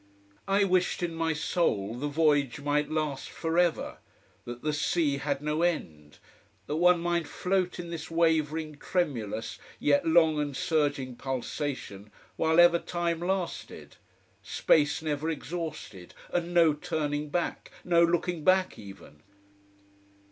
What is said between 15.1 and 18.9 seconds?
exhausted, and no turning back, no looking back,